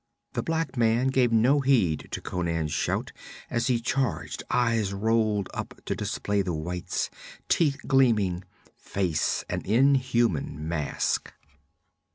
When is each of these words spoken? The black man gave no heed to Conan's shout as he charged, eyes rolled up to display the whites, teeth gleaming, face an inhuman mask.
The 0.33 0.41
black 0.41 0.77
man 0.77 1.09
gave 1.09 1.31
no 1.31 1.59
heed 1.59 2.07
to 2.09 2.21
Conan's 2.21 2.71
shout 2.71 3.11
as 3.51 3.67
he 3.67 3.79
charged, 3.79 4.41
eyes 4.49 4.95
rolled 4.95 5.47
up 5.53 5.79
to 5.85 5.93
display 5.95 6.41
the 6.41 6.55
whites, 6.55 7.11
teeth 7.47 7.77
gleaming, 7.85 8.43
face 8.79 9.45
an 9.47 9.61
inhuman 9.63 10.67
mask. 10.67 11.31